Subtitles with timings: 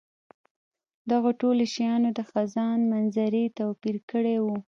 [1.11, 4.55] دغو ټولو شیانو د خزان منظرې توپیر کړی وو.